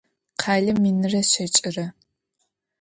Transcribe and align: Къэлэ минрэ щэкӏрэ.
Къэлэ 0.41 0.73
минрэ 0.81 1.21
щэкӏрэ. 1.31 1.85